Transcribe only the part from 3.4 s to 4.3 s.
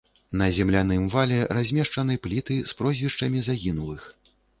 загінулых.